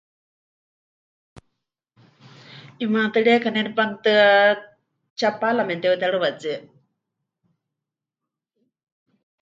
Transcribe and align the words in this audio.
'Imaatɨrieka 2.81 3.49
ne 3.51 3.61
nepanutɨ́a 3.65 4.25
Chapala 5.19 5.61
memɨte'utérɨwatsie. 5.65 6.55